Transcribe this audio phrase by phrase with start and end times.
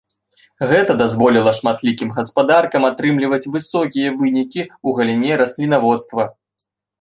[0.69, 6.27] Гэта дазволіла шматлікім гаспадаркам атрымліваць высокія вынікі ў галіне раслінаводства.